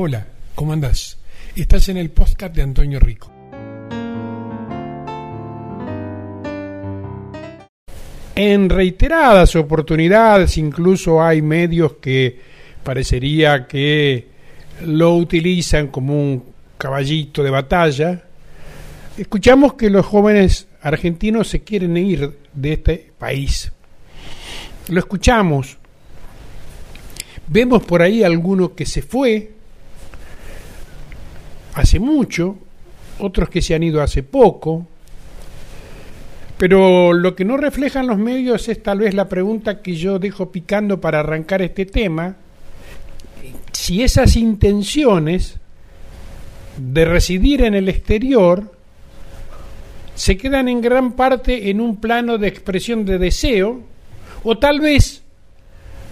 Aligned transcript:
Hola, 0.00 0.24
¿cómo 0.54 0.72
andás? 0.74 1.18
Estás 1.56 1.88
en 1.88 1.96
el 1.96 2.10
podcast 2.10 2.54
de 2.54 2.62
Antonio 2.62 3.00
Rico. 3.00 3.32
En 8.36 8.70
reiteradas 8.70 9.56
oportunidades, 9.56 10.56
incluso 10.56 11.20
hay 11.20 11.42
medios 11.42 11.94
que 11.94 12.38
parecería 12.84 13.66
que 13.66 14.28
lo 14.82 15.16
utilizan 15.16 15.88
como 15.88 16.14
un 16.14 16.44
caballito 16.78 17.42
de 17.42 17.50
batalla, 17.50 18.22
escuchamos 19.16 19.74
que 19.74 19.90
los 19.90 20.06
jóvenes 20.06 20.68
argentinos 20.80 21.48
se 21.48 21.64
quieren 21.64 21.96
ir 21.96 22.38
de 22.54 22.72
este 22.72 23.10
país. 23.18 23.72
Lo 24.90 25.00
escuchamos. 25.00 25.76
Vemos 27.48 27.82
por 27.82 28.00
ahí 28.00 28.22
alguno 28.22 28.76
que 28.76 28.86
se 28.86 29.02
fue 29.02 29.57
hace 31.78 32.00
mucho, 32.00 32.56
otros 33.18 33.48
que 33.48 33.62
se 33.62 33.74
han 33.74 33.82
ido 33.82 34.02
hace 34.02 34.22
poco, 34.22 34.86
pero 36.58 37.12
lo 37.12 37.36
que 37.36 37.44
no 37.44 37.56
reflejan 37.56 38.06
los 38.06 38.18
medios 38.18 38.68
es 38.68 38.82
tal 38.82 38.98
vez 38.98 39.14
la 39.14 39.28
pregunta 39.28 39.80
que 39.80 39.94
yo 39.94 40.18
dejo 40.18 40.50
picando 40.50 41.00
para 41.00 41.20
arrancar 41.20 41.62
este 41.62 41.86
tema, 41.86 42.36
si 43.72 44.02
esas 44.02 44.36
intenciones 44.36 45.58
de 46.76 47.04
residir 47.04 47.62
en 47.62 47.74
el 47.74 47.88
exterior 47.88 48.72
se 50.14 50.36
quedan 50.36 50.68
en 50.68 50.80
gran 50.80 51.12
parte 51.12 51.70
en 51.70 51.80
un 51.80 51.96
plano 51.96 52.38
de 52.38 52.48
expresión 52.48 53.04
de 53.04 53.18
deseo 53.18 53.82
o 54.42 54.58
tal 54.58 54.80
vez 54.80 55.22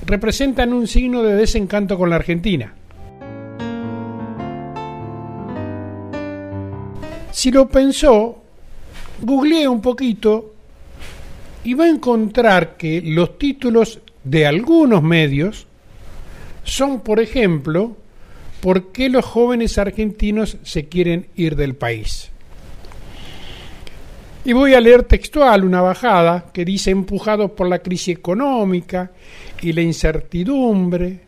representan 0.06 0.72
un 0.72 0.86
signo 0.86 1.24
de 1.24 1.34
desencanto 1.34 1.98
con 1.98 2.10
la 2.10 2.16
Argentina. 2.16 2.74
Si 7.36 7.50
lo 7.50 7.68
pensó, 7.68 8.42
googleé 9.20 9.68
un 9.68 9.82
poquito 9.82 10.54
y 11.64 11.74
va 11.74 11.84
a 11.84 11.90
encontrar 11.90 12.78
que 12.78 13.02
los 13.04 13.36
títulos 13.36 14.00
de 14.24 14.46
algunos 14.46 15.02
medios 15.02 15.66
son, 16.64 17.00
por 17.00 17.20
ejemplo, 17.20 17.94
¿por 18.60 18.90
qué 18.90 19.10
los 19.10 19.26
jóvenes 19.26 19.76
argentinos 19.76 20.56
se 20.62 20.88
quieren 20.88 21.26
ir 21.36 21.56
del 21.56 21.74
país? 21.74 22.30
Y 24.46 24.54
voy 24.54 24.72
a 24.72 24.80
leer 24.80 25.02
textual 25.02 25.62
una 25.62 25.82
bajada 25.82 26.46
que 26.54 26.64
dice, 26.64 26.90
empujados 26.90 27.50
por 27.50 27.68
la 27.68 27.80
crisis 27.80 28.16
económica 28.16 29.10
y 29.60 29.74
la 29.74 29.82
incertidumbre, 29.82 31.20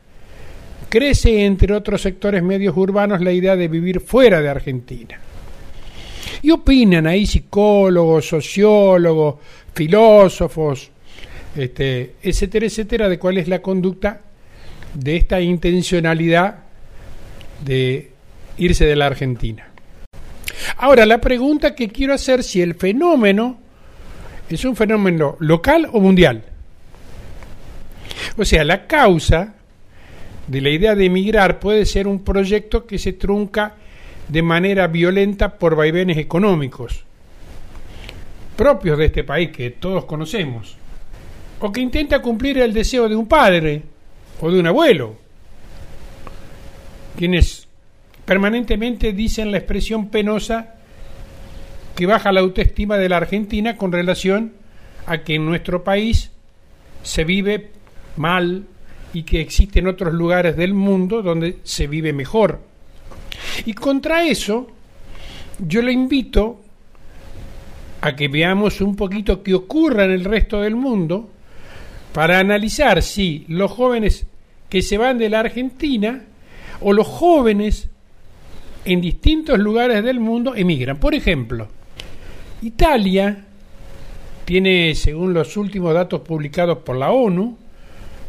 crece 0.88 1.44
entre 1.44 1.74
otros 1.74 2.00
sectores 2.00 2.42
medios 2.42 2.74
urbanos 2.78 3.20
la 3.20 3.32
idea 3.32 3.56
de 3.56 3.68
vivir 3.68 4.00
fuera 4.00 4.40
de 4.40 4.48
Argentina. 4.48 5.20
Y 6.42 6.50
opinan 6.50 7.06
ahí 7.06 7.26
psicólogos, 7.26 8.28
sociólogos, 8.28 9.36
filósofos, 9.74 10.90
este, 11.56 12.14
etcétera, 12.22 12.66
etcétera, 12.66 13.08
de 13.08 13.18
cuál 13.18 13.38
es 13.38 13.48
la 13.48 13.60
conducta 13.60 14.20
de 14.94 15.16
esta 15.16 15.40
intencionalidad 15.40 16.64
de 17.64 18.10
irse 18.58 18.86
de 18.86 18.96
la 18.96 19.06
Argentina. 19.06 19.68
Ahora, 20.78 21.06
la 21.06 21.18
pregunta 21.18 21.74
que 21.74 21.88
quiero 21.88 22.14
hacer 22.14 22.42
si 22.42 22.60
el 22.60 22.74
fenómeno 22.74 23.58
es 24.48 24.64
un 24.64 24.76
fenómeno 24.76 25.36
local 25.40 25.88
o 25.92 26.00
mundial. 26.00 26.44
O 28.36 28.44
sea, 28.44 28.64
la 28.64 28.86
causa 28.86 29.54
de 30.46 30.60
la 30.60 30.70
idea 30.70 30.94
de 30.94 31.06
emigrar 31.06 31.58
puede 31.58 31.84
ser 31.84 32.06
un 32.06 32.24
proyecto 32.24 32.86
que 32.86 32.98
se 32.98 33.12
trunca 33.12 33.74
de 34.28 34.42
manera 34.42 34.86
violenta 34.86 35.58
por 35.58 35.74
vaivenes 35.74 36.18
económicos 36.18 37.04
propios 38.58 38.98
de 38.98 39.04
este 39.04 39.22
país 39.22 39.50
que 39.50 39.70
todos 39.70 40.04
conocemos, 40.04 40.76
o 41.60 41.70
que 41.70 41.80
intenta 41.80 42.20
cumplir 42.20 42.58
el 42.58 42.74
deseo 42.74 43.08
de 43.08 43.14
un 43.14 43.28
padre 43.28 43.84
o 44.40 44.50
de 44.50 44.58
un 44.58 44.66
abuelo, 44.66 45.14
quienes 47.16 47.68
permanentemente 48.24 49.12
dicen 49.12 49.52
la 49.52 49.58
expresión 49.58 50.08
penosa 50.08 50.74
que 51.94 52.06
baja 52.06 52.32
la 52.32 52.40
autoestima 52.40 52.96
de 52.96 53.08
la 53.08 53.18
Argentina 53.18 53.76
con 53.76 53.92
relación 53.92 54.54
a 55.06 55.18
que 55.18 55.36
en 55.36 55.46
nuestro 55.46 55.84
país 55.84 56.32
se 57.04 57.22
vive 57.22 57.70
mal 58.16 58.64
y 59.14 59.22
que 59.22 59.40
existen 59.40 59.86
otros 59.86 60.12
lugares 60.12 60.56
del 60.56 60.74
mundo 60.74 61.22
donde 61.22 61.58
se 61.62 61.86
vive 61.86 62.12
mejor. 62.12 62.60
Y 63.64 63.74
contra 63.74 64.24
eso, 64.24 64.68
yo 65.58 65.82
le 65.82 65.92
invito 65.92 66.60
a 68.00 68.14
que 68.14 68.28
veamos 68.28 68.80
un 68.80 68.94
poquito 68.94 69.42
qué 69.42 69.54
ocurre 69.54 70.04
en 70.04 70.12
el 70.12 70.24
resto 70.24 70.60
del 70.60 70.76
mundo 70.76 71.28
para 72.12 72.38
analizar 72.38 73.02
si 73.02 73.44
los 73.48 73.70
jóvenes 73.70 74.26
que 74.68 74.82
se 74.82 74.98
van 74.98 75.18
de 75.18 75.28
la 75.28 75.40
Argentina 75.40 76.22
o 76.80 76.92
los 76.92 77.06
jóvenes 77.06 77.88
en 78.84 79.00
distintos 79.00 79.58
lugares 79.58 80.04
del 80.04 80.20
mundo 80.20 80.54
emigran. 80.54 81.00
Por 81.00 81.14
ejemplo, 81.14 81.68
Italia 82.62 83.46
tiene, 84.44 84.94
según 84.94 85.34
los 85.34 85.56
últimos 85.56 85.92
datos 85.92 86.20
publicados 86.20 86.78
por 86.78 86.96
la 86.96 87.10
ONU, 87.10 87.58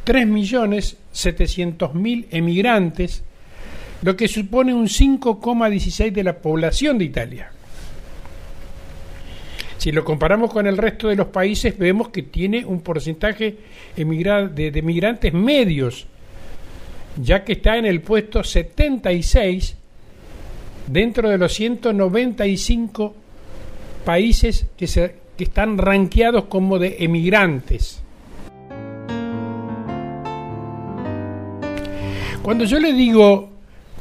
3.700.000 0.05 2.25
emigrantes 2.31 3.23
lo 4.01 4.15
que 4.15 4.27
supone 4.27 4.73
un 4.73 4.87
5,16 4.87 6.11
de 6.11 6.23
la 6.23 6.37
población 6.37 6.97
de 6.97 7.05
Italia. 7.05 7.51
Si 9.77 9.91
lo 9.91 10.03
comparamos 10.03 10.51
con 10.51 10.67
el 10.67 10.77
resto 10.77 11.07
de 11.07 11.15
los 11.15 11.27
países, 11.27 11.77
vemos 11.77 12.09
que 12.09 12.23
tiene 12.23 12.65
un 12.65 12.81
porcentaje 12.81 13.57
de, 13.95 14.71
de 14.71 14.81
migrantes 14.81 15.33
medios, 15.33 16.05
ya 17.15 17.43
que 17.43 17.53
está 17.53 17.77
en 17.77 17.85
el 17.85 18.01
puesto 18.01 18.43
76 18.43 19.77
dentro 20.87 21.29
de 21.29 21.37
los 21.37 21.53
195 21.53 23.15
países 24.03 24.65
que, 24.75 24.87
se, 24.87 25.15
que 25.37 25.45
están 25.45 25.77
ranqueados 25.77 26.45
como 26.45 26.77
de 26.79 26.97
emigrantes. 26.99 28.01
Cuando 32.41 32.65
yo 32.65 32.79
le 32.79 32.93
digo 32.93 33.58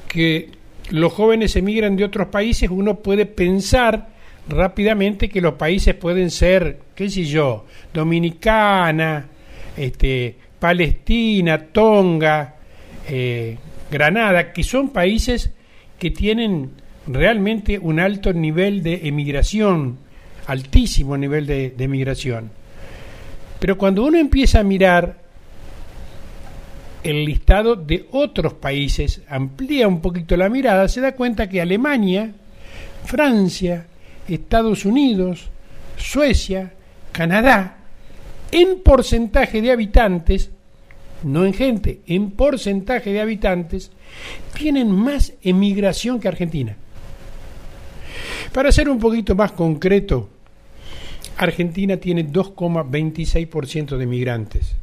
que 0.08 0.50
los 0.90 1.12
jóvenes 1.12 1.54
emigran 1.56 1.96
de 1.96 2.04
otros 2.04 2.28
países, 2.28 2.70
uno 2.70 2.96
puede 2.96 3.26
pensar 3.26 4.08
rápidamente 4.48 5.28
que 5.28 5.40
los 5.40 5.54
países 5.54 5.94
pueden 5.94 6.30
ser, 6.30 6.78
qué 6.94 7.10
sé 7.10 7.24
yo, 7.24 7.66
Dominicana, 7.92 9.26
este, 9.76 10.34
Palestina, 10.58 11.58
Tonga, 11.58 12.56
eh, 13.08 13.58
Granada, 13.90 14.52
que 14.52 14.62
son 14.62 14.90
países 14.90 15.52
que 15.98 16.10
tienen 16.10 16.70
realmente 17.06 17.78
un 17.78 18.00
alto 18.00 18.32
nivel 18.32 18.82
de 18.82 19.06
emigración, 19.06 19.98
altísimo 20.46 21.16
nivel 21.16 21.46
de 21.46 21.74
emigración. 21.78 22.50
Pero 23.58 23.76
cuando 23.76 24.04
uno 24.04 24.18
empieza 24.18 24.60
a 24.60 24.64
mirar 24.64 25.27
el 27.08 27.24
listado 27.24 27.74
de 27.74 28.06
otros 28.12 28.52
países, 28.52 29.22
amplía 29.30 29.88
un 29.88 30.02
poquito 30.02 30.36
la 30.36 30.50
mirada, 30.50 30.88
se 30.88 31.00
da 31.00 31.12
cuenta 31.12 31.48
que 31.48 31.62
Alemania, 31.62 32.34
Francia, 33.06 33.86
Estados 34.28 34.84
Unidos, 34.84 35.48
Suecia, 35.96 36.74
Canadá, 37.10 37.78
en 38.52 38.82
porcentaje 38.82 39.62
de 39.62 39.72
habitantes, 39.72 40.50
no 41.22 41.46
en 41.46 41.54
gente, 41.54 42.02
en 42.06 42.32
porcentaje 42.32 43.10
de 43.10 43.22
habitantes, 43.22 43.90
tienen 44.54 44.90
más 44.90 45.32
emigración 45.42 46.20
que 46.20 46.28
Argentina. 46.28 46.76
Para 48.52 48.70
ser 48.70 48.90
un 48.90 48.98
poquito 48.98 49.34
más 49.34 49.52
concreto, 49.52 50.28
Argentina 51.38 51.96
tiene 51.96 52.26
2,26% 52.26 53.96
de 53.96 54.06
migrantes 54.06 54.76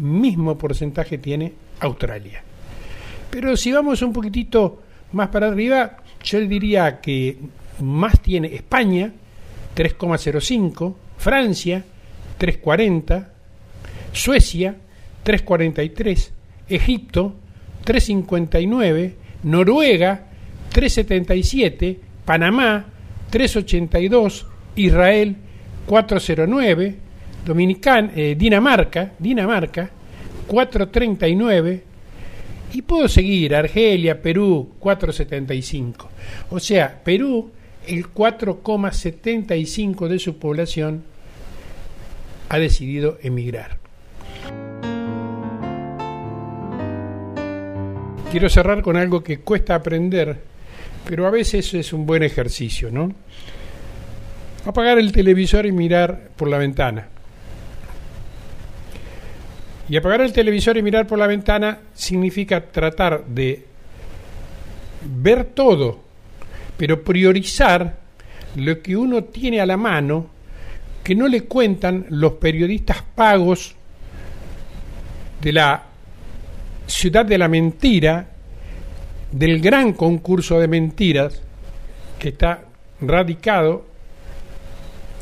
mismo 0.00 0.56
porcentaje 0.56 1.18
tiene 1.18 1.52
Australia. 1.80 2.42
Pero 3.30 3.56
si 3.56 3.72
vamos 3.72 4.02
un 4.02 4.12
poquitito 4.12 4.82
más 5.12 5.28
para 5.28 5.48
arriba, 5.48 5.98
yo 6.22 6.40
diría 6.40 7.00
que 7.00 7.38
más 7.80 8.20
tiene 8.20 8.54
España, 8.54 9.12
3,05, 9.76 10.94
Francia, 11.16 11.84
3,40, 12.38 13.28
Suecia, 14.12 14.76
3,43, 15.24 16.30
Egipto, 16.68 17.34
3,59, 17.84 19.14
Noruega, 19.44 20.26
3,77, 20.72 21.98
Panamá, 22.24 22.86
3,82, 23.30 24.46
Israel, 24.76 25.36
4,09, 25.86 26.96
Dominican, 27.48 28.12
eh, 28.14 28.36
Dinamarca, 28.36 29.12
Dinamarca, 29.18 29.88
439, 30.46 31.84
Y 32.74 32.82
puedo 32.82 33.08
seguir, 33.08 33.54
Argelia, 33.54 34.20
Perú, 34.20 34.74
4,75. 34.78 36.06
O 36.50 36.60
sea, 36.60 37.00
Perú, 37.02 37.50
el 37.86 38.12
4,75 38.12 40.06
de 40.06 40.18
su 40.18 40.38
población 40.38 41.02
ha 42.50 42.58
decidido 42.58 43.16
emigrar. 43.22 43.78
Quiero 48.30 48.50
cerrar 48.50 48.82
con 48.82 48.98
algo 48.98 49.24
que 49.24 49.38
cuesta 49.38 49.74
aprender, 49.74 50.38
pero 51.06 51.26
a 51.26 51.30
veces 51.30 51.72
es 51.72 51.94
un 51.94 52.04
buen 52.04 52.22
ejercicio, 52.22 52.90
¿no? 52.90 53.14
Apagar 54.66 54.98
el 54.98 55.12
televisor 55.12 55.64
y 55.64 55.72
mirar 55.72 56.28
por 56.36 56.48
la 56.48 56.58
ventana. 56.58 57.08
Y 59.88 59.96
apagar 59.96 60.20
el 60.20 60.32
televisor 60.32 60.76
y 60.76 60.82
mirar 60.82 61.06
por 61.06 61.18
la 61.18 61.26
ventana 61.26 61.78
significa 61.94 62.60
tratar 62.60 63.24
de 63.24 63.64
ver 65.02 65.44
todo, 65.44 66.00
pero 66.76 67.02
priorizar 67.02 67.98
lo 68.56 68.82
que 68.82 68.96
uno 68.96 69.24
tiene 69.24 69.60
a 69.60 69.66
la 69.66 69.76
mano 69.76 70.26
que 71.02 71.14
no 71.14 71.26
le 71.26 71.44
cuentan 71.44 72.06
los 72.10 72.34
periodistas 72.34 73.02
pagos 73.14 73.74
de 75.40 75.52
la 75.52 75.84
ciudad 76.86 77.24
de 77.24 77.38
la 77.38 77.48
mentira, 77.48 78.28
del 79.32 79.60
gran 79.60 79.92
concurso 79.92 80.58
de 80.58 80.68
mentiras 80.68 81.40
que 82.18 82.30
está 82.30 82.64
radicado 83.00 83.86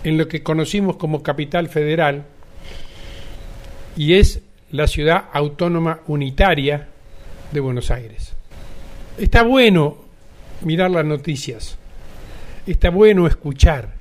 en 0.02 0.16
lo 0.16 0.26
que 0.26 0.42
conocimos 0.42 0.96
como 0.96 1.22
capital 1.22 1.68
federal 1.68 2.24
y 3.96 4.14
es 4.14 4.40
la 4.76 4.87
ciudad 4.87 5.25
autónoma 5.32 6.00
unitaria 6.06 6.87
de 7.50 7.61
Buenos 7.61 7.90
Aires. 7.90 8.34
Está 9.17 9.43
bueno 9.43 9.96
mirar 10.61 10.90
las 10.90 11.05
noticias, 11.05 11.78
está 12.67 12.90
bueno 12.90 13.26
escuchar, 13.26 13.94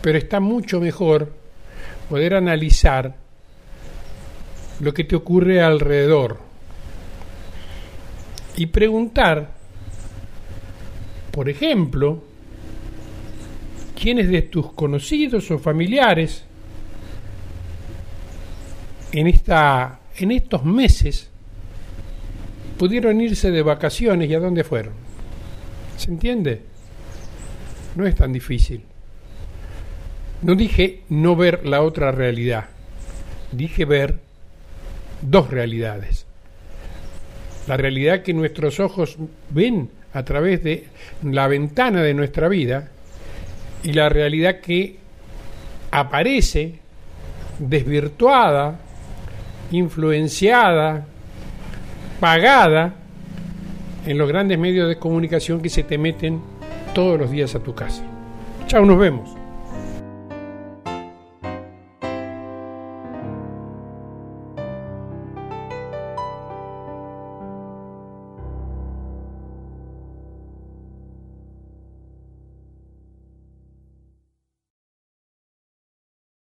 pero 0.00 0.16
está 0.16 0.40
mucho 0.40 0.80
mejor 0.80 1.32
poder 2.08 2.34
analizar 2.34 3.14
lo 4.80 4.94
que 4.94 5.04
te 5.04 5.16
ocurre 5.16 5.60
alrededor 5.60 6.38
y 8.56 8.66
preguntar, 8.66 9.50
por 11.30 11.50
ejemplo, 11.50 12.22
quiénes 14.00 14.30
de 14.30 14.42
tus 14.42 14.72
conocidos 14.72 15.50
o 15.50 15.58
familiares 15.58 16.46
en, 19.12 19.26
esta, 19.26 20.00
en 20.16 20.30
estos 20.30 20.64
meses 20.64 21.30
pudieron 22.78 23.20
irse 23.20 23.50
de 23.50 23.62
vacaciones 23.62 24.28
y 24.28 24.34
a 24.34 24.40
dónde 24.40 24.64
fueron. 24.64 24.92
¿Se 25.96 26.10
entiende? 26.10 26.62
No 27.94 28.06
es 28.06 28.14
tan 28.14 28.32
difícil. 28.32 28.82
No 30.42 30.54
dije 30.54 31.02
no 31.08 31.34
ver 31.34 31.66
la 31.66 31.82
otra 31.82 32.12
realidad, 32.12 32.66
dije 33.52 33.84
ver 33.86 34.18
dos 35.22 35.50
realidades. 35.50 36.26
La 37.66 37.76
realidad 37.76 38.22
que 38.22 38.34
nuestros 38.34 38.78
ojos 38.78 39.16
ven 39.50 39.90
a 40.12 40.24
través 40.24 40.62
de 40.62 40.86
la 41.22 41.48
ventana 41.48 42.02
de 42.02 42.14
nuestra 42.14 42.48
vida 42.48 42.90
y 43.82 43.92
la 43.92 44.08
realidad 44.08 44.60
que 44.60 44.96
aparece 45.90 46.78
desvirtuada 47.58 48.80
influenciada, 49.70 51.06
pagada 52.20 52.94
en 54.06 54.18
los 54.18 54.28
grandes 54.28 54.58
medios 54.58 54.88
de 54.88 54.98
comunicación 54.98 55.60
que 55.60 55.68
se 55.68 55.82
te 55.82 55.98
meten 55.98 56.40
todos 56.94 57.18
los 57.18 57.30
días 57.30 57.54
a 57.54 57.60
tu 57.60 57.74
casa. 57.74 58.02
Chao, 58.66 58.84
nos 58.84 58.98
vemos. 58.98 59.35